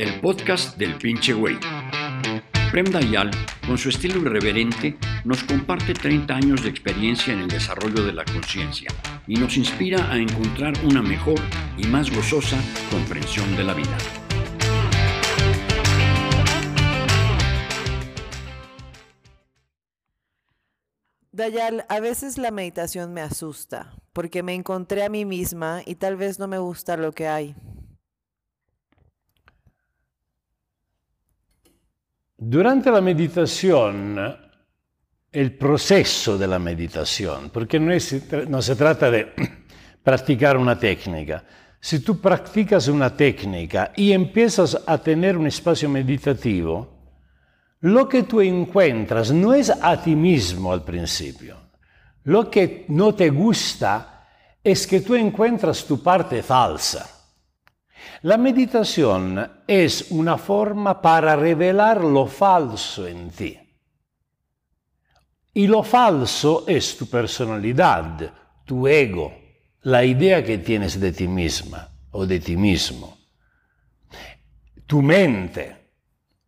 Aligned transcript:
el 0.00 0.18
podcast 0.18 0.78
del 0.78 0.94
pinche 0.94 1.34
güey. 1.34 1.58
Prem 2.70 2.86
Dayal, 2.86 3.30
con 3.66 3.76
su 3.76 3.90
estilo 3.90 4.18
irreverente, 4.22 4.96
nos 5.26 5.44
comparte 5.44 5.92
30 5.92 6.34
años 6.34 6.62
de 6.62 6.70
experiencia 6.70 7.34
en 7.34 7.40
el 7.40 7.48
desarrollo 7.48 8.02
de 8.06 8.14
la 8.14 8.24
conciencia 8.24 8.88
y 9.26 9.34
nos 9.34 9.58
inspira 9.58 10.10
a 10.10 10.16
encontrar 10.16 10.72
una 10.84 11.02
mejor 11.02 11.38
y 11.76 11.86
más 11.86 12.10
gozosa 12.10 12.56
comprensión 12.90 13.54
de 13.58 13.64
la 13.64 13.74
vida. 13.74 13.98
Dayal, 21.30 21.84
a 21.90 22.00
veces 22.00 22.38
la 22.38 22.50
meditación 22.50 23.12
me 23.12 23.20
asusta, 23.20 23.92
porque 24.14 24.42
me 24.42 24.54
encontré 24.54 25.04
a 25.04 25.10
mí 25.10 25.26
misma 25.26 25.82
y 25.84 25.96
tal 25.96 26.16
vez 26.16 26.38
no 26.38 26.48
me 26.48 26.58
gusta 26.58 26.96
lo 26.96 27.12
que 27.12 27.28
hay. 27.28 27.54
Durante 32.42 32.90
la 32.90 33.02
meditación, 33.02 34.18
el 35.30 35.58
proceso 35.58 36.38
de 36.38 36.46
la 36.46 36.58
meditación, 36.58 37.50
porque 37.50 37.78
no, 37.78 37.92
es, 37.92 38.32
no 38.48 38.62
se 38.62 38.76
trata 38.76 39.10
de 39.10 39.34
practicar 40.02 40.56
una 40.56 40.78
técnica. 40.78 41.44
Si 41.78 41.98
tú 41.98 42.18
practicas 42.18 42.88
una 42.88 43.14
técnica 43.14 43.92
y 43.94 44.12
empiezas 44.12 44.84
a 44.86 44.96
tener 44.96 45.36
un 45.36 45.48
espacio 45.48 45.90
meditativo, 45.90 46.88
lo 47.80 48.08
que 48.08 48.22
tú 48.22 48.40
encuentras 48.40 49.30
no 49.32 49.52
es 49.52 49.68
a 49.68 50.02
ti 50.02 50.16
mismo 50.16 50.72
al 50.72 50.82
principio. 50.82 51.58
Lo 52.24 52.50
que 52.50 52.86
no 52.88 53.14
te 53.14 53.28
gusta 53.28 54.26
es 54.64 54.86
que 54.86 55.02
tú 55.02 55.14
encuentras 55.14 55.84
tu 55.84 56.02
parte 56.02 56.42
falsa. 56.42 57.19
La 58.22 58.36
meditación 58.36 59.62
es 59.66 60.10
una 60.10 60.36
forma 60.36 61.00
para 61.00 61.36
revelar 61.36 62.04
lo 62.04 62.26
falso 62.26 63.06
en 63.06 63.30
ti. 63.30 63.58
Y 65.54 65.66
lo 65.66 65.82
falso 65.82 66.64
es 66.66 66.96
tu 66.96 67.06
personalidad, 67.06 68.32
tu 68.64 68.86
ego, 68.86 69.32
la 69.82 70.04
idea 70.04 70.44
que 70.44 70.58
tienes 70.58 71.00
de 71.00 71.12
ti 71.12 71.26
misma 71.26 71.88
o 72.12 72.26
de 72.26 72.40
ti 72.40 72.56
mismo, 72.56 73.18
tu 74.86 75.02
mente. 75.02 75.76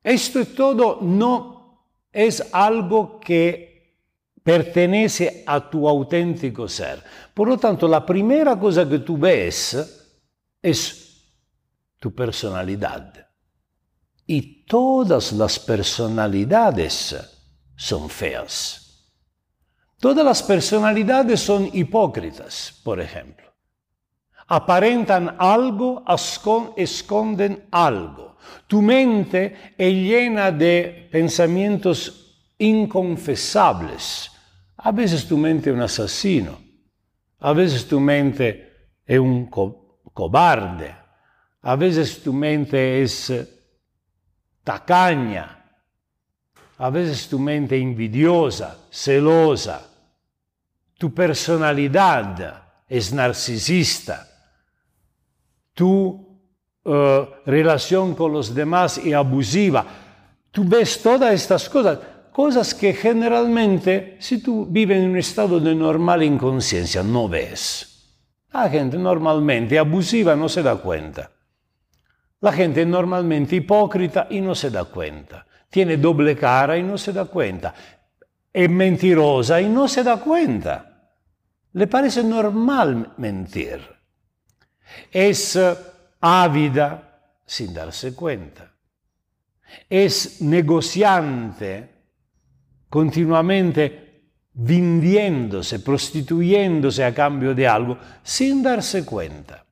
Esto 0.02 0.44
todo 0.46 0.98
no 1.00 1.88
es 2.12 2.48
algo 2.52 3.18
que 3.18 3.72
pertenece 4.42 5.44
a 5.46 5.70
tu 5.70 5.88
auténtico 5.88 6.68
ser. 6.68 7.02
Por 7.32 7.48
lo 7.48 7.58
tanto, 7.58 7.88
la 7.88 8.04
primera 8.04 8.58
cosa 8.58 8.88
que 8.88 8.98
tú 8.98 9.16
ves 9.16 10.10
es 10.60 11.01
tu 12.02 12.12
personalidad. 12.12 13.28
Y 14.26 14.64
todas 14.64 15.32
las 15.32 15.60
personalidades 15.60 17.14
son 17.76 18.10
feas. 18.10 19.08
Todas 20.00 20.24
las 20.24 20.42
personalidades 20.42 21.38
son 21.38 21.70
hipócritas, 21.72 22.80
por 22.82 23.00
ejemplo. 23.00 23.54
Aparentan 24.48 25.36
algo, 25.38 26.02
esconden 26.76 27.68
algo. 27.70 28.36
Tu 28.66 28.82
mente 28.82 29.74
es 29.78 29.94
llena 29.94 30.50
de 30.50 31.08
pensamientos 31.12 32.50
inconfesables. 32.58 34.28
A 34.76 34.90
veces 34.90 35.28
tu 35.28 35.36
mente 35.36 35.70
es 35.70 35.76
un 35.76 35.82
asesino. 35.82 36.58
A 37.38 37.52
veces 37.52 37.86
tu 37.86 38.00
mente 38.00 38.90
es 39.06 39.20
un 39.20 39.48
cobarde. 40.12 41.01
A 41.62 41.76
veces 41.76 42.22
tu 42.22 42.32
mente 42.32 43.02
es 43.02 43.30
eh, 43.30 43.48
tacaña, 44.64 45.64
a 46.78 46.90
veces 46.90 47.28
tu 47.28 47.38
mente 47.38 47.76
envidiosa, 47.76 48.76
celosa, 48.90 49.88
tu 50.98 51.14
personalidad 51.14 52.64
es 52.88 53.12
narcisista, 53.12 54.28
tu 55.72 56.40
uh, 56.84 56.90
relación 57.46 58.14
con 58.16 58.32
los 58.32 58.52
demás 58.52 58.98
es 58.98 59.14
abusiva. 59.14 59.86
Tú 60.50 60.64
ves 60.64 61.00
todas 61.00 61.32
estas 61.32 61.68
cosas, 61.68 61.98
cosas 62.32 62.74
que 62.74 62.92
generalmente, 62.92 64.16
si 64.20 64.42
tú 64.42 64.66
vives 64.66 64.98
en 64.98 65.10
un 65.10 65.18
estado 65.18 65.60
de 65.60 65.74
normal 65.74 66.24
inconsciencia, 66.24 67.04
no 67.04 67.28
ves. 67.28 67.88
La 68.52 68.68
gente 68.68 68.98
normalmente 68.98 69.78
abusiva 69.78 70.34
no 70.34 70.48
se 70.48 70.62
da 70.62 70.76
cuenta. 70.76 71.30
La 72.42 72.52
gente 72.52 72.82
es 72.82 72.88
normalmente 72.88 73.56
hipócrita 73.56 74.26
y 74.28 74.40
no 74.40 74.54
se 74.54 74.70
da 74.70 74.84
cuenta. 74.84 75.46
Tiene 75.70 75.96
doble 75.96 76.36
cara 76.36 76.76
y 76.76 76.82
no 76.82 76.98
se 76.98 77.12
da 77.12 77.24
cuenta. 77.24 77.72
Es 78.52 78.68
mentirosa 78.68 79.60
y 79.60 79.68
no 79.68 79.86
se 79.86 80.02
da 80.02 80.18
cuenta. 80.18 81.12
Le 81.72 81.86
parece 81.86 82.24
normal 82.24 83.14
mentir. 83.16 83.80
Es 85.10 85.54
eh, 85.54 85.74
ávida 86.20 87.20
sin 87.46 87.72
darse 87.72 88.12
cuenta. 88.12 88.72
Es 89.88 90.42
negociante 90.42 91.90
continuamente 92.88 94.32
vendiéndose, 94.52 95.78
prostituyéndose 95.78 97.04
a 97.04 97.14
cambio 97.14 97.54
de 97.54 97.68
algo 97.68 97.96
sin 98.22 98.64
darse 98.64 99.04
cuenta. 99.04 99.64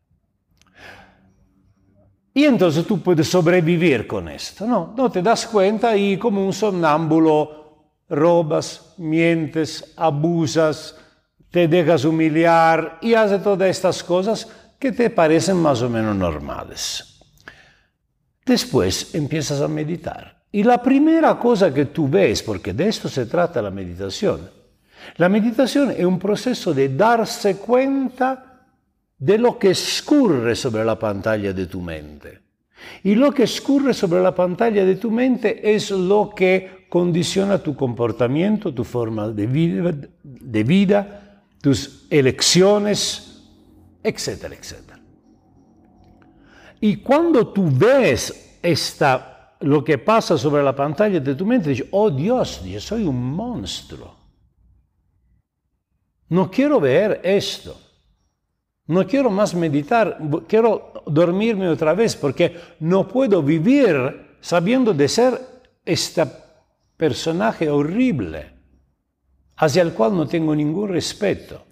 Y 2.40 2.46
entonces 2.46 2.86
tú 2.86 3.02
puedes 3.02 3.28
sobrevivir 3.28 4.06
con 4.06 4.26
esto. 4.26 4.66
No, 4.66 4.94
no 4.96 5.10
te 5.10 5.20
das 5.20 5.46
cuenta 5.46 5.94
y 5.94 6.16
como 6.16 6.42
un 6.42 6.54
somnámbulo 6.54 7.82
robas, 8.08 8.94
mientes, 8.96 9.92
abusas, 9.94 10.96
te 11.50 11.68
dejas 11.68 12.06
humillar 12.06 12.96
y 13.02 13.12
haces 13.12 13.42
todas 13.42 13.68
estas 13.68 14.02
cosas 14.02 14.48
que 14.78 14.90
te 14.90 15.10
parecen 15.10 15.58
más 15.58 15.82
o 15.82 15.90
menos 15.90 16.16
normales. 16.16 17.20
Después 18.46 19.14
empiezas 19.14 19.60
a 19.60 19.68
meditar. 19.68 20.40
Y 20.50 20.62
la 20.62 20.82
primera 20.82 21.38
cosa 21.38 21.74
que 21.74 21.84
tú 21.84 22.08
ves, 22.08 22.42
porque 22.42 22.72
de 22.72 22.88
esto 22.88 23.10
se 23.10 23.26
trata 23.26 23.60
la 23.60 23.70
meditación, 23.70 24.48
la 25.18 25.28
meditación 25.28 25.90
es 25.90 26.06
un 26.06 26.18
proceso 26.18 26.72
de 26.72 26.88
darse 26.88 27.58
cuenta 27.58 28.49
de 29.20 29.38
lo 29.38 29.58
que 29.58 29.70
escurre 29.70 30.56
sobre 30.56 30.84
la 30.84 30.98
pantalla 30.98 31.53
de 31.53 31.66
tu 31.66 31.81
mente. 31.81 32.41
Y 33.04 33.14
lo 33.14 33.31
que 33.32 33.42
escurre 33.42 33.92
sobre 33.92 34.22
la 34.22 34.34
pantalla 34.34 34.84
de 34.84 34.97
tu 34.97 35.10
mente 35.10 35.75
es 35.75 35.91
lo 35.91 36.32
que 36.34 36.86
condiciona 36.88 37.59
tu 37.59 37.76
comportamiento, 37.76 38.72
tu 38.72 38.82
forma 38.82 39.28
de 39.28 39.47
vida, 40.64 41.42
tus 41.60 42.06
elecciones, 42.09 43.44
etcétera, 44.03 44.54
etcétera. 44.54 44.98
Y 46.80 46.97
cuando 46.97 47.48
tú 47.48 47.69
ves 47.70 48.59
esta, 48.62 49.56
lo 49.60 49.84
que 49.84 49.98
pasa 49.98 50.38
sobre 50.38 50.62
la 50.62 50.75
pantalla 50.75 51.20
de 51.20 51.34
tu 51.34 51.44
mente, 51.44 51.69
dices, 51.69 51.86
oh 51.91 52.10
Dios, 52.10 52.64
yo 52.64 52.80
soy 52.80 53.04
un 53.04 53.22
monstruo. 53.22 54.16
No 56.30 56.50
quiero 56.50 56.80
ver 56.80 57.20
esto. 57.22 57.78
No 58.90 59.06
quiero 59.06 59.30
más 59.30 59.54
meditar, 59.54 60.18
quiero 60.48 61.04
dormirme 61.06 61.68
otra 61.68 61.94
vez 61.94 62.16
porque 62.16 62.56
no 62.80 63.06
puedo 63.06 63.40
vivir 63.40 64.36
sabiendo 64.40 64.92
de 64.92 65.06
ser 65.06 65.40
este 65.84 66.26
personaje 66.96 67.70
horrible 67.70 68.52
hacia 69.58 69.82
el 69.82 69.92
cual 69.92 70.16
no 70.16 70.26
tengo 70.26 70.56
ningún 70.56 70.88
respeto. 70.88 71.64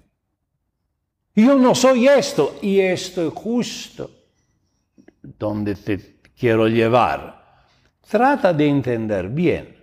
Yo 1.34 1.56
no 1.56 1.74
soy 1.74 2.06
esto 2.06 2.60
y 2.62 2.78
esto 2.78 3.26
es 3.26 3.34
justo 3.34 4.10
donde 5.20 5.75
te 5.75 6.20
quiero 6.38 6.69
llevar. 6.69 7.66
Trata 8.08 8.52
de 8.52 8.69
entender 8.69 9.28
bien. 9.28 9.77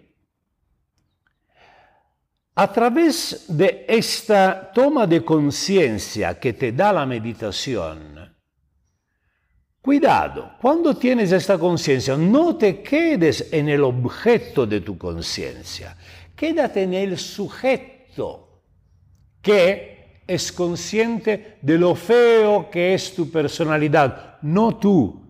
A 2.58 2.72
través 2.72 3.46
de 3.50 3.86
esta 3.88 4.72
toma 4.74 5.06
de 5.06 5.26
conciencia 5.26 6.40
que 6.40 6.54
te 6.54 6.72
da 6.72 6.94
la 6.94 7.06
meditación, 7.06 8.34
cuidado, 9.82 10.54
cuando 10.62 10.96
tienes 10.96 11.34
esta 11.34 11.58
conciencia, 11.58 12.16
no 12.16 12.56
te 12.56 12.82
quedes 12.82 13.50
en 13.52 13.68
el 13.68 13.84
objeto 13.84 14.66
de 14.66 14.80
tu 14.80 14.98
conciencia, 14.98 15.98
quédate 16.34 16.84
en 16.84 16.94
el 16.94 17.18
sujeto 17.18 18.62
que 19.42 20.24
es 20.26 20.50
consciente 20.54 21.58
de 21.62 21.78
lo 21.78 21.94
feo 21.94 22.70
que 22.72 22.94
es 22.94 23.14
tu 23.14 23.30
personalidad, 23.30 24.38
no 24.42 24.78
tú. 24.78 25.22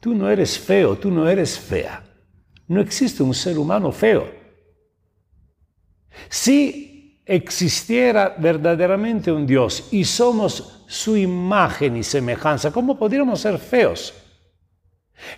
Tú 0.00 0.12
no 0.12 0.28
eres 0.28 0.58
feo, 0.58 0.98
tú 0.98 1.10
no 1.10 1.28
eres 1.28 1.58
fea. 1.58 2.04
No 2.66 2.80
existe 2.80 3.22
un 3.22 3.32
ser 3.32 3.58
humano 3.58 3.90
feo. 3.90 4.43
Si 6.28 7.22
existiera 7.26 8.34
verdaderamente 8.38 9.32
un 9.32 9.46
Dios 9.46 9.88
y 9.92 10.04
somos 10.04 10.84
su 10.86 11.16
imagen 11.16 11.96
y 11.96 12.02
semejanza, 12.02 12.70
¿cómo 12.70 12.98
podríamos 12.98 13.40
ser 13.40 13.58
feos? 13.58 14.14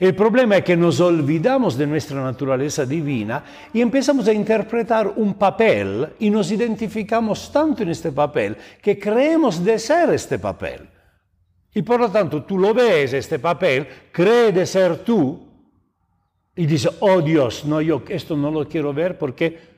El 0.00 0.14
problema 0.14 0.56
es 0.56 0.64
que 0.64 0.76
nos 0.76 1.00
olvidamos 1.00 1.76
de 1.76 1.86
nuestra 1.86 2.22
naturaleza 2.22 2.84
divina 2.84 3.44
y 3.72 3.80
empezamos 3.80 4.26
a 4.26 4.32
interpretar 4.32 5.12
un 5.16 5.34
papel 5.34 6.08
y 6.18 6.30
nos 6.30 6.50
identificamos 6.50 7.52
tanto 7.52 7.82
en 7.82 7.90
este 7.90 8.10
papel 8.10 8.56
que 8.82 8.98
creemos 8.98 9.64
de 9.64 9.78
ser 9.78 10.10
este 10.10 10.38
papel. 10.38 10.88
Y 11.74 11.82
por 11.82 12.00
lo 12.00 12.10
tanto 12.10 12.42
tú 12.44 12.58
lo 12.58 12.72
ves, 12.72 13.12
este 13.12 13.38
papel, 13.38 13.86
cree 14.10 14.50
de 14.50 14.66
ser 14.66 14.98
tú 14.98 15.46
y 16.56 16.64
dice, 16.64 16.88
oh 17.00 17.20
Dios, 17.20 17.64
no, 17.66 17.82
yo 17.82 18.02
esto 18.08 18.34
no 18.36 18.50
lo 18.50 18.66
quiero 18.66 18.94
ver 18.94 19.18
porque 19.18 19.75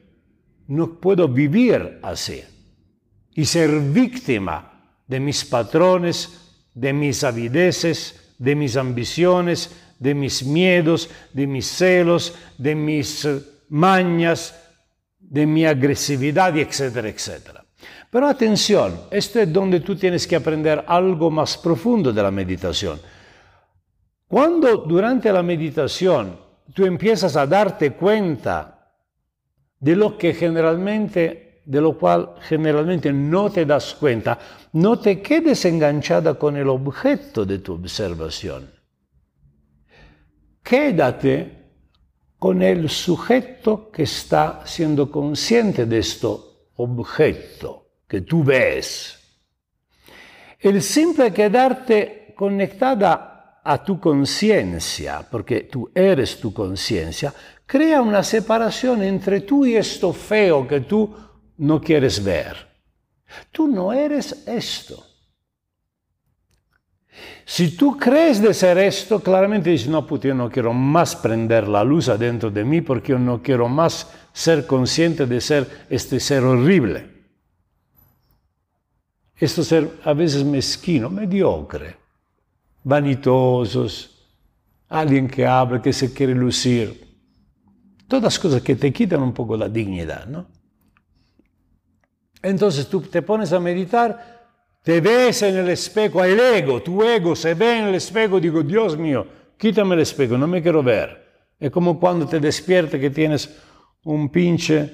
no 0.68 1.00
puedo 1.00 1.28
vivir 1.28 1.98
así 2.02 2.42
y 3.34 3.44
ser 3.44 3.80
víctima 3.80 4.92
de 5.06 5.18
mis 5.18 5.44
patrones, 5.44 6.52
de 6.74 6.92
mis 6.92 7.24
avideces, 7.24 8.34
de 8.38 8.54
mis 8.54 8.76
ambiciones, 8.76 9.74
de 9.98 10.14
mis 10.14 10.44
miedos, 10.44 11.10
de 11.32 11.46
mis 11.46 11.66
celos, 11.66 12.34
de 12.56 12.74
mis 12.74 13.24
eh, 13.24 13.40
mañas, 13.70 14.54
de 15.18 15.46
mi 15.46 15.64
agresividad, 15.66 16.56
etcétera, 16.56 17.08
etcétera. 17.08 17.64
Pero 18.10 18.26
atención, 18.26 19.00
esto 19.10 19.40
es 19.40 19.52
donde 19.52 19.80
tú 19.80 19.96
tienes 19.96 20.26
que 20.26 20.36
aprender 20.36 20.84
algo 20.86 21.30
más 21.30 21.58
profundo 21.58 22.12
de 22.12 22.22
la 22.22 22.30
meditación. 22.30 23.00
Cuando 24.26 24.78
durante 24.78 25.32
la 25.32 25.42
meditación 25.42 26.38
tú 26.74 26.84
empiezas 26.84 27.36
a 27.36 27.46
darte 27.46 27.92
cuenta 27.92 28.77
de 29.80 29.96
lo 29.96 30.19
que 30.19 30.34
generalmente, 30.34 31.62
de 31.64 31.80
lo 31.80 31.98
cual 31.98 32.34
generalmente 32.40 33.12
no 33.12 33.50
te 33.50 33.64
das 33.64 33.94
cuenta, 33.94 34.38
no 34.72 34.98
te 34.98 35.20
quedes 35.20 35.64
enganchada 35.64 36.34
con 36.34 36.56
el 36.56 36.69
objeto 36.69 37.44
de 37.44 37.58
tu 37.58 37.75
observación 37.75 38.78
quédate 40.69 41.50
con 42.38 42.60
el 42.62 42.90
sujeto 42.90 43.90
que 43.90 44.02
está 44.02 44.60
siendo 44.66 45.10
consciente 45.10 45.86
de 45.86 45.98
este 45.98 46.28
objeto 46.76 47.86
que 48.06 48.20
tú 48.20 48.44
ves. 48.44 49.19
El 50.60 50.82
simple 50.82 51.32
quedarte 51.32 52.34
conectada 52.36 53.38
a 53.64 53.82
tu 53.84 54.00
conciencia, 54.00 55.26
porque 55.31 55.62
tú 55.62 55.90
eres 55.94 56.38
tu 56.40 56.52
conciencia, 56.52 57.32
crea 57.66 58.00
una 58.00 58.22
separación 58.22 59.02
entre 59.02 59.40
tú 59.40 59.66
y 59.66 59.76
esto 59.76 60.12
feo 60.12 60.66
que 60.66 60.81
tú 60.81 61.14
no 61.58 61.81
quieres 61.81 62.22
ver. 62.22 62.69
Tú 63.52 63.69
no 63.69 63.93
eres 63.93 64.46
esto. 64.46 65.05
Si 67.44 67.76
tú 67.76 67.96
crees 67.96 68.40
de 68.40 68.52
ser 68.52 68.78
esto, 68.78 69.20
claramente 69.20 69.70
dices, 69.70 69.88
no, 69.88 70.06
puto, 70.06 70.28
yo 70.28 70.34
no 70.34 70.50
quiero 70.50 70.72
más 70.72 71.16
prender 71.16 71.66
la 71.66 71.82
luz 71.82 72.08
adentro 72.08 72.50
de 72.50 72.64
mí 72.64 72.81
porque 72.81 73.12
yo 73.12 73.19
no 73.19 73.43
quiero 73.43 73.69
más 73.69 74.11
ser 74.32 74.66
consciente 74.66 75.26
de 75.26 75.40
ser 75.40 75.87
este 75.88 76.20
ser 76.20 76.44
horrible. 76.44 77.19
Esto 79.37 79.64
ser 79.64 79.90
a 80.04 80.12
veces 80.12 80.44
mezquino, 80.44 81.08
mediocre, 81.08 81.96
vanitosos, 82.88 84.29
alguien 84.88 85.29
que 85.29 85.46
habla, 85.46 85.82
que 85.82 85.93
se 85.93 86.12
quiere 86.12 86.35
lucir. 86.35 87.06
Todas 88.08 88.38
cosas 88.38 88.62
que 88.62 88.75
te 88.75 88.93
quitan 88.93 89.23
un 89.23 89.32
poco 89.32 89.56
la 89.56 89.69
dignidad, 89.69 90.26
¿no? 90.26 90.46
Entonces 92.43 92.88
tú 92.88 93.00
te 93.02 93.20
pones 93.20 93.52
a 93.52 93.61
meditar 93.61 94.38
te 94.88 95.02
ves 95.02 95.43
en 95.43 95.56
el 95.56 95.69
espejo, 95.69 96.25
el 96.25 96.40
ego, 96.40 96.81
tu 96.81 97.02
ego 97.02 97.37
se 97.37 97.52
ve 97.52 97.79
en 97.79 97.85
el 97.88 97.96
espejo, 97.96 98.40
digo, 98.40 98.62
Dios 98.62 98.96
mío, 98.96 99.26
quítame 99.58 99.94
el 99.94 100.00
espejo, 100.00 100.38
no 100.38 100.46
me 100.46 100.62
quiero 100.62 100.82
ver. 100.82 101.26
Es 101.61 101.70
como 101.70 102.00
cuando 102.00 102.26
te 102.26 102.40
despiertas 102.40 102.99
que 102.99 103.11
tienes 103.11 103.55
un 104.05 104.31
pinche, 104.31 104.90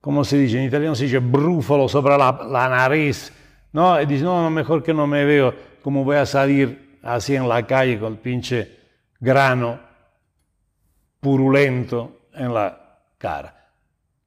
como 0.00 0.24
se 0.24 0.36
dice 0.36 0.58
en 0.58 0.64
italiano, 0.64 0.96
se 0.96 1.04
dice 1.04 1.18
brúfalo 1.18 1.88
sobre 1.88 2.18
la, 2.18 2.68
nariz, 2.68 3.32
¿no? 3.72 4.00
Y 4.00 4.06
dices, 4.06 4.24
no, 4.24 4.50
mejor 4.50 4.82
que 4.82 4.92
no 4.92 5.06
me 5.06 5.24
veo, 5.24 5.54
como 5.82 6.04
voy 6.04 6.16
a 6.16 6.26
salir 6.26 6.98
así 7.02 7.34
en 7.34 7.48
la 7.48 7.66
calle 7.66 7.98
con 7.98 8.12
el 8.12 8.18
pinche 8.18 8.78
grano 9.20 9.80
purulento 11.20 12.28
en 12.34 12.54
la 12.54 12.98
cara. 13.18 13.70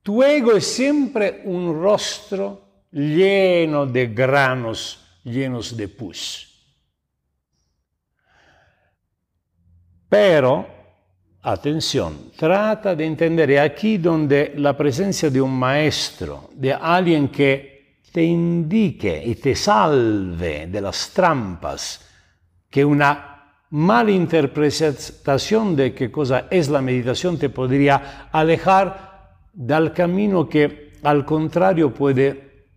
Tu 0.02 0.22
ego 0.24 0.54
es 0.54 0.68
siempre 0.68 1.42
un 1.46 1.82
rostro 1.82 2.62
lleno 2.92 3.86
de 3.86 4.08
granos 4.08 5.02
llenos 5.24 5.76
de 5.76 5.88
pus. 5.88 6.52
Pero, 10.08 10.68
atención, 11.42 12.32
trata 12.38 12.96
de 12.96 13.06
entender 13.06 13.60
aquí 13.60 13.98
donde 13.98 14.54
la 14.56 14.78
presencia 14.78 15.30
de 15.30 15.42
un 15.42 15.58
maestro, 15.58 16.50
de 16.54 16.72
alguien 16.72 17.28
que 17.28 17.75
te 18.16 18.24
indique 18.24 19.22
y 19.26 19.36
te 19.36 19.54
salve 19.56 20.68
de 20.68 20.80
las 20.80 21.10
trampas 21.10 22.00
que 22.70 22.86
una 22.86 23.60
mala 23.72 24.10
interpretación 24.10 25.76
de 25.76 25.94
qué 25.94 26.10
cosa 26.10 26.48
es 26.50 26.70
la 26.70 26.82
meditación 26.82 27.38
te 27.38 27.50
podría 27.50 28.30
alejar 28.32 29.50
del 29.52 29.92
camino 29.92 30.48
que 30.48 30.94
al 31.04 31.26
contrario 31.26 31.94
puede 31.94 32.70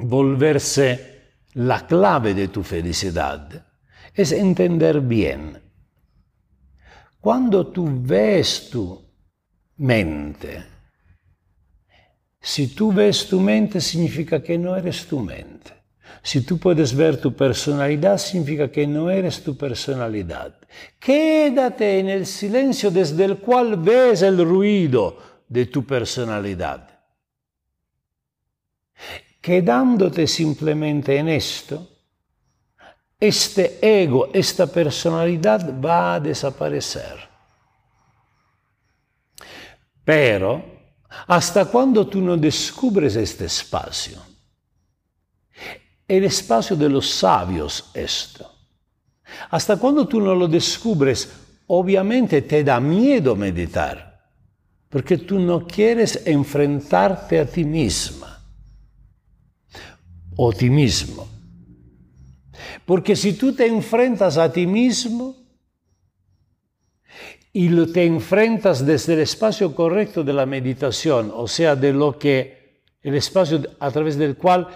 volverse 0.00 1.38
la 1.54 1.86
clave 1.86 2.34
de 2.34 2.48
tu 2.48 2.62
felicidad 2.62 3.64
es 4.12 4.32
entender 4.32 5.00
bien. 5.00 5.62
Cuando 7.22 7.68
tú 7.68 7.88
ves 8.02 8.68
tu 8.68 9.02
mente, 9.78 10.73
si 12.44 12.68
tú 12.68 12.92
ves 12.92 13.26
tu 13.26 13.40
mente 13.40 13.80
significa 13.80 14.42
que 14.42 14.58
no 14.58 14.76
eres 14.76 15.06
tu 15.06 15.18
mente. 15.18 15.72
Si 16.22 16.42
tú 16.42 16.58
puedes 16.58 16.94
ver 16.94 17.20
tu 17.20 17.34
personalidad, 17.34 18.18
significa 18.18 18.70
que 18.70 18.86
no 18.86 19.10
eres 19.10 19.42
tu 19.42 19.56
personalidad. 19.56 20.54
Quédate 20.98 21.98
en 21.98 22.08
el 22.08 22.26
silencio 22.26 22.90
desde 22.90 23.24
el 23.24 23.38
cual 23.38 23.76
ves 23.76 24.22
el 24.22 24.44
ruido 24.44 25.18
de 25.48 25.66
tu 25.66 25.84
personalidad 25.84 26.94
quedándote 29.44 30.26
simplemente 30.26 31.18
en 31.18 31.28
esto, 31.28 31.86
este 33.20 33.78
ego, 33.82 34.30
esta 34.32 34.66
personalidad 34.66 35.78
va 35.84 36.14
a 36.14 36.20
desaparecer. 36.20 37.28
Pero 40.02 40.73
hasta 41.26 41.64
cuando 41.66 42.06
tú 42.06 42.20
no 42.20 42.36
descubres 42.36 43.16
este 43.16 43.46
espacio, 43.46 44.18
el 46.06 46.24
espacio 46.24 46.76
de 46.76 46.88
los 46.88 47.08
sabios 47.10 47.90
esto, 47.94 48.50
hasta 49.50 49.76
cuando 49.76 50.06
tú 50.06 50.20
no 50.20 50.34
lo 50.34 50.46
descubres, 50.48 51.30
obviamente 51.66 52.42
te 52.42 52.62
da 52.62 52.80
miedo 52.80 53.34
meditar, 53.34 54.30
porque 54.88 55.18
tú 55.18 55.38
no 55.38 55.66
quieres 55.66 56.22
enfrentarte 56.26 57.40
a 57.40 57.46
ti 57.46 57.64
misma 57.64 58.42
o 60.36 60.52
ti 60.52 60.70
mismo. 60.70 61.28
Porque 62.84 63.16
si 63.16 63.32
tú 63.32 63.54
te 63.54 63.66
enfrentas 63.66 64.36
a 64.36 64.52
ti 64.52 64.66
mismo 64.66 65.43
y 67.56 67.86
te 67.92 68.04
enfrentas 68.04 68.84
desde 68.84 69.14
el 69.14 69.20
espacio 69.20 69.72
correcto 69.76 70.24
de 70.24 70.32
la 70.32 70.44
meditación, 70.44 71.30
o 71.32 71.46
sea, 71.46 71.76
de 71.76 71.92
lo 71.92 72.18
que 72.18 72.82
el 73.00 73.14
espacio 73.14 73.62
a 73.78 73.92
través 73.92 74.18
del 74.18 74.36
cual 74.36 74.66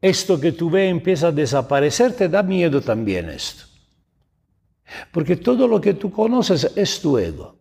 esto 0.00 0.38
que 0.38 0.52
tú 0.52 0.70
ves 0.70 0.88
empieza 0.88 1.26
a 1.28 1.32
desaparecer, 1.32 2.12
te 2.12 2.28
da 2.28 2.44
miedo 2.44 2.80
también 2.80 3.28
esto. 3.28 3.64
Porque 5.10 5.34
todo 5.34 5.66
lo 5.66 5.80
que 5.80 5.94
tú 5.94 6.12
conoces 6.12 6.70
es 6.76 7.00
tu 7.00 7.18
ego. 7.18 7.58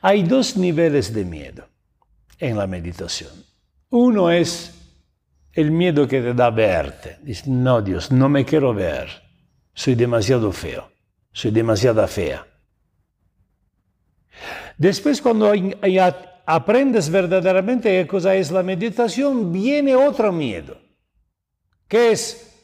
Hay 0.00 0.24
dos 0.24 0.56
niveles 0.56 1.14
de 1.14 1.24
miedo 1.24 1.68
en 2.40 2.56
la 2.56 2.66
meditación. 2.66 3.30
Uno 3.90 4.28
es 4.32 4.74
el 5.52 5.70
miedo 5.70 6.08
que 6.08 6.20
te 6.20 6.34
da 6.34 6.50
verte. 6.50 7.16
Dices, 7.22 7.46
no, 7.46 7.80
Dios, 7.80 8.10
no 8.10 8.28
me 8.28 8.44
quiero 8.44 8.74
ver. 8.74 9.08
Soy 9.72 9.94
demasiado 9.94 10.50
feo. 10.50 10.93
Soy 11.34 11.50
demasiado 11.50 12.06
fea. 12.06 12.46
Después, 14.78 15.20
cuando 15.20 15.52
aprendes 16.46 17.10
verdaderamente 17.10 17.90
qué 17.90 18.06
cosa 18.06 18.36
es 18.36 18.52
la 18.52 18.62
meditación, 18.62 19.52
viene 19.52 19.96
otro 19.96 20.30
miedo, 20.30 20.78
que 21.88 22.12
es, 22.12 22.56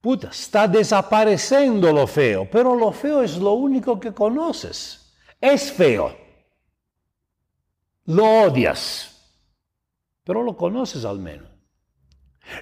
puta, 0.00 0.28
está 0.28 0.66
desapareciendo 0.66 1.92
lo 1.92 2.08
feo, 2.08 2.48
pero 2.50 2.74
lo 2.74 2.90
feo 2.90 3.22
es 3.22 3.38
lo 3.38 3.52
único 3.52 4.00
que 4.00 4.12
conoces. 4.12 5.14
Es 5.40 5.72
feo. 5.72 6.16
Lo 8.06 8.42
odias, 8.42 9.38
pero 10.24 10.42
lo 10.42 10.56
conoces 10.56 11.04
al 11.04 11.20
menos. 11.20 11.48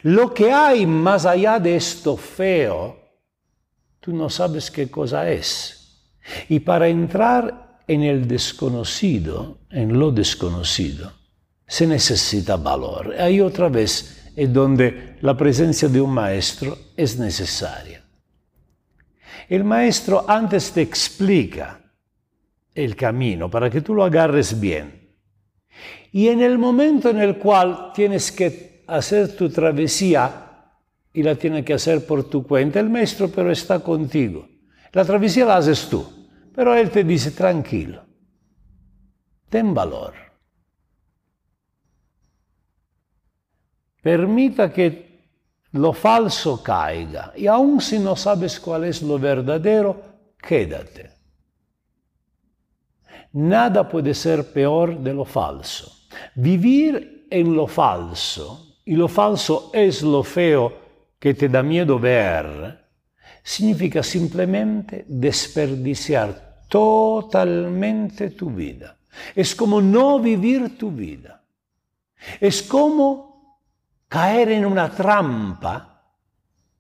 Lo 0.03 0.33
que 0.35 0.53
hay 0.53 0.85
más 0.85 1.25
allá 1.25 1.59
de 1.59 1.77
esto 1.77 2.19
feo 2.19 3.02
tú 4.03 4.13
no 4.13 4.29
sabes 4.29 4.71
qué 4.71 4.91
cosa 4.91 5.31
es. 5.31 6.11
Y 6.49 6.61
para 6.61 6.89
entrar 6.89 7.83
en 7.87 8.03
el 8.03 8.27
desconocido, 8.27 9.61
en 9.71 9.99
lo 9.99 10.11
desconocido, 10.11 11.13
se 11.67 11.87
necesita 11.87 12.57
valor. 12.57 13.15
Ahí 13.19 13.41
otra 13.41 13.69
vez 13.69 14.33
es 14.35 14.53
donde 14.53 15.17
la 15.21 15.37
presencia 15.37 15.89
de 15.89 16.01
un 16.01 16.11
maestro 16.11 16.77
es 16.97 17.17
necesaria. 17.17 18.03
El 19.49 19.63
maestro 19.65 20.25
antes 20.29 20.73
te 20.73 20.83
explica 20.83 21.81
el 22.75 22.97
camino 22.97 23.49
para 23.51 23.71
que 23.71 23.83
tú 23.83 23.95
lo 23.95 24.03
agarres 24.03 24.59
bien. 24.59 25.15
Y 26.11 26.29
en 26.29 26.43
el 26.43 26.59
momento 26.59 27.09
en 27.09 27.21
el 27.21 27.39
cual 27.39 27.93
tienes 27.95 28.33
que 28.33 28.83
hacer 28.89 29.37
tu 29.37 29.49
travesía, 29.49 30.52
y 31.13 31.23
la 31.23 31.35
tienes 31.35 31.65
que 31.65 31.75
hacer 31.75 32.07
por 32.07 32.25
tu 32.25 32.47
cuenta, 32.47 32.81
el 32.81 32.89
maestro 32.89 33.29
pero 33.29 33.51
está 33.51 33.81
contigo. 33.81 34.49
La 34.93 35.05
travesía 35.05 35.45
la 35.45 35.57
haces 35.57 35.89
tú, 35.89 36.07
pero 36.55 36.75
él 36.75 36.91
te 36.91 37.05
dice 37.05 37.31
tranquilo, 37.31 38.05
ten 39.49 39.75
valor. 39.75 40.15
Permita 44.03 44.73
que 44.73 45.13
lo 45.73 45.93
falso 45.93 46.63
caiga 46.63 47.33
y 47.37 47.47
aun 47.47 47.81
si 47.81 47.99
no 47.99 48.17
sabes 48.17 48.59
cuál 48.59 48.85
es 48.85 49.01
lo 49.03 49.19
verdadero, 49.19 50.03
quédate. 50.37 51.11
Nada 53.35 53.89
puede 53.89 54.13
ser 54.13 54.53
peor 54.53 54.99
de 54.99 55.15
lo 55.15 55.25
falso. 55.25 55.91
Vivir 56.35 57.27
en 57.31 57.57
lo 57.57 57.67
falso, 57.67 58.73
y 58.85 58.97
lo 58.97 59.09
falso 59.09 59.71
es 59.73 60.03
lo 60.03 60.23
feo 60.23 60.82
que 61.23 61.35
te 61.35 61.49
da 61.49 61.63
miedo 61.63 62.01
ver, 62.01 62.83
significa 63.45 64.03
simplemente 64.03 65.05
desperdiciar 65.07 66.65
totalmente 66.67 68.31
tu 68.31 68.51
vida. 68.51 68.97
Es 69.33 69.55
como 69.55 69.81
no 69.81 70.19
vivir 70.19 70.77
tu 70.77 70.91
vida. 70.91 71.41
Es 72.41 72.65
como 72.65 73.61
caer 74.09 74.51
en 74.51 74.67
una 74.67 74.91
trampa 74.91 76.03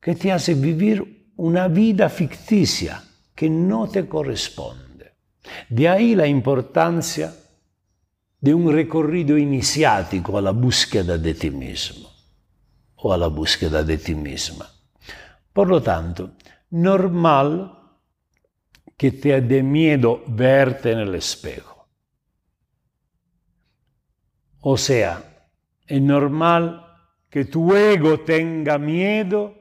que 0.00 0.16
te 0.16 0.32
hace 0.32 0.54
vivir 0.54 1.30
una 1.36 1.68
vida 1.68 2.08
ficticia 2.08 3.00
que 3.36 3.48
no 3.48 3.88
te 3.88 4.08
corresponde. 4.08 5.12
De 5.68 5.88
ahí 5.88 6.16
la 6.16 6.26
importancia 6.26 7.32
de 8.40 8.52
un 8.52 8.72
recorrido 8.72 9.38
iniciático 9.38 10.36
a 10.36 10.42
la 10.42 10.50
búsqueda 10.50 11.16
de 11.16 11.34
ti 11.34 11.52
mismo 11.52 12.11
o 13.02 13.12
a 13.12 13.16
la 13.16 13.26
búsqueda 13.28 13.82
de 13.82 13.98
ti 13.98 14.14
misma. 14.14 14.70
Por 15.52 15.68
lo 15.68 15.82
tanto, 15.82 16.32
normal 16.70 17.78
que 18.96 19.12
te 19.12 19.40
dé 19.40 19.62
miedo 19.62 20.22
verte 20.26 20.92
en 20.92 21.00
el 21.00 21.14
espejo. 21.14 21.88
O 24.60 24.76
sea, 24.76 25.48
es 25.86 26.00
normal 26.00 26.86
que 27.28 27.44
tu 27.44 27.74
ego 27.74 28.20
tenga 28.20 28.78
miedo 28.78 29.54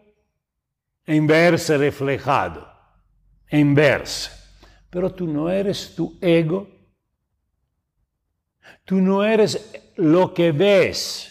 en 1.06 1.26
verse 1.26 1.78
reflejado, 1.78 2.68
en 3.48 3.74
verse 3.74 4.42
pero 4.92 5.14
tú 5.14 5.26
no 5.26 5.50
eres 5.50 5.96
tu 5.96 6.18
ego. 6.20 6.68
Tú 8.84 8.98
no 8.98 9.24
eres 9.24 9.74
lo 9.96 10.34
que 10.34 10.52
ves. 10.52 11.31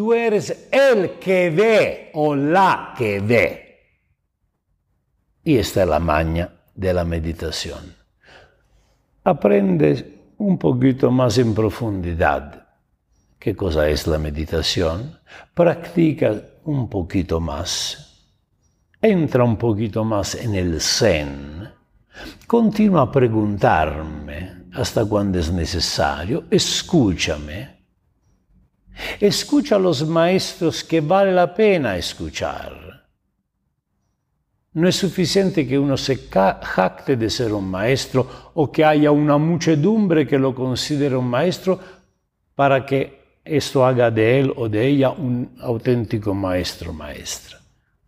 Tú 0.00 0.14
eres 0.14 0.70
el 0.72 1.18
que 1.18 1.50
ve 1.50 2.10
o 2.14 2.34
la 2.34 2.94
que 2.96 3.20
ve. 3.20 3.80
Y 5.44 5.58
esta 5.58 5.82
es 5.82 5.88
la 5.90 5.98
maña 5.98 6.50
de 6.74 6.94
la 6.94 7.04
meditación. 7.04 7.94
Aprende 9.24 10.32
un 10.38 10.56
poquito 10.56 11.10
más 11.10 11.36
en 11.36 11.52
profundidad 11.52 12.66
qué 13.38 13.54
cosa 13.54 13.90
es 13.90 14.06
la 14.06 14.16
meditación. 14.16 15.20
Practica 15.52 16.34
un 16.64 16.88
poquito 16.88 17.38
más. 17.38 18.32
Entra 19.02 19.44
un 19.44 19.58
poquito 19.58 20.02
más 20.02 20.34
en 20.34 20.54
el 20.54 20.80
zen 20.80 21.68
Continua 22.46 23.02
a 23.02 23.12
preguntarme 23.12 24.64
hasta 24.72 25.04
cuando 25.04 25.38
es 25.38 25.52
necesario, 25.52 26.44
escúchame. 26.50 27.79
Escucha 29.18 29.76
a 29.76 29.78
los 29.78 30.06
maestros 30.06 30.84
que 30.84 31.00
vale 31.00 31.32
la 31.32 31.54
pena 31.54 31.96
escuchar. 31.96 32.90
No 34.72 34.88
es 34.88 34.96
suficiente 34.96 35.66
que 35.66 35.78
uno 35.78 35.96
se 35.96 36.28
jacte 36.28 37.16
de 37.16 37.28
ser 37.28 37.52
un 37.52 37.68
maestro 37.68 38.52
o 38.54 38.70
que 38.70 38.84
haya 38.84 39.10
una 39.10 39.36
muchedumbre 39.36 40.26
que 40.26 40.38
lo 40.38 40.54
considere 40.54 41.16
un 41.16 41.26
maestro 41.26 41.80
para 42.54 42.86
que 42.86 43.40
esto 43.44 43.84
haga 43.84 44.10
de 44.10 44.40
él 44.40 44.52
o 44.54 44.68
de 44.68 44.86
ella 44.86 45.10
un 45.10 45.56
auténtico 45.60 46.34
maestro 46.34 46.92
maestra. 46.92 47.58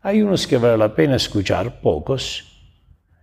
Hay 0.03 0.23
unos 0.23 0.47
que 0.47 0.59
vale 0.59 0.77
la 0.77 0.95
pena 0.95 1.17
escuchar, 1.17 1.81
pocos, 1.81 2.45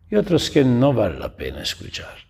y 0.09 0.15
otros 0.15 0.49
que 0.49 0.63
no 0.63 0.93
vale 0.93 1.19
la 1.19 1.35
pena 1.35 1.61
escuchar. 1.61 2.28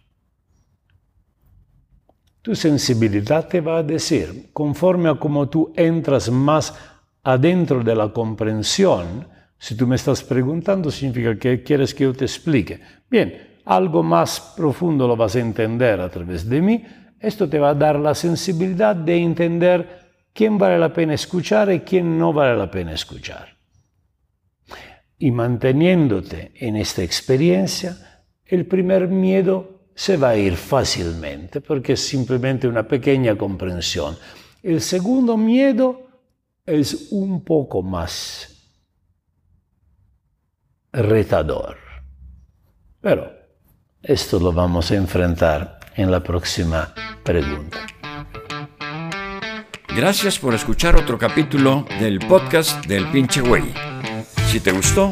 Tu 2.50 2.56
sensibilidad 2.56 3.48
te 3.48 3.62
va 3.62 3.78
a 3.78 3.84
decir, 3.84 4.50
conforme 4.54 5.08
a 5.08 5.20
cómo 5.20 5.48
tú 5.50 5.72
entras 5.76 6.32
más 6.32 6.74
adentro 7.22 7.84
de 7.84 7.94
la 7.96 8.12
comprensión, 8.12 9.28
si 9.56 9.78
tú 9.78 9.86
me 9.86 9.98
estás 9.98 10.24
preguntando, 10.24 10.90
significa 10.90 11.38
que 11.38 11.62
quieres 11.62 11.94
que 11.94 12.06
yo 12.06 12.14
te 12.16 12.26
explique. 12.26 12.80
Bien, 13.08 13.60
algo 13.66 14.02
más 14.02 14.56
profundo 14.58 15.08
lo 15.08 15.16
vas 15.16 15.36
a 15.36 15.42
entender 15.42 16.02
a 16.02 16.10
través 16.10 16.50
de 16.50 16.60
mí. 16.60 16.84
Esto 17.20 17.48
te 17.48 17.60
va 17.60 17.70
a 17.70 17.76
dar 17.76 18.00
la 18.00 18.16
sensibilidad 18.16 18.96
de 18.96 19.18
entender 19.18 20.00
quién 20.34 20.58
vale 20.58 20.80
la 20.80 20.92
pena 20.92 21.14
escuchar 21.14 21.72
y 21.72 21.82
quién 21.82 22.18
no 22.18 22.34
vale 22.34 22.58
la 22.58 22.72
pena 22.72 22.94
escuchar 22.94 23.60
y 25.20 25.30
manteniéndote 25.30 26.54
en 26.56 26.78
esta 26.78 27.04
experiencia, 27.04 28.24
el 28.44 28.66
primer 28.66 29.08
miedo 29.08 29.79
se 30.00 30.16
va 30.16 30.30
a 30.30 30.38
ir 30.38 30.56
fácilmente 30.56 31.60
porque 31.60 31.92
es 31.94 32.00
simplemente 32.00 32.70
una 32.70 32.88
pequeña 32.88 33.38
comprensión. 33.38 34.18
El 34.64 34.80
segundo 34.80 35.36
miedo 35.36 36.08
es 36.66 37.10
un 37.12 37.44
poco 37.44 37.82
más 37.84 38.72
retador. 40.94 41.76
Pero 43.02 43.30
esto 44.02 44.40
lo 44.40 44.54
vamos 44.54 44.90
a 44.92 44.96
enfrentar 44.96 45.82
en 45.98 46.10
la 46.10 46.24
próxima 46.24 46.94
pregunta. 47.22 47.80
Gracias 49.94 50.40
por 50.40 50.54
escuchar 50.54 50.96
otro 50.96 51.18
capítulo 51.18 51.86
del 52.00 52.20
podcast 52.20 52.86
del 52.86 53.06
pinche 53.12 53.42
güey. 53.42 53.74
Si 54.48 54.62
te 54.62 54.72
gustó, 54.72 55.12